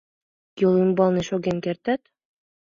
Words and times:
—Йол 0.59 0.73
ӱмбалне 0.83 1.21
шоген 1.29 1.57
кертат? 1.65 2.01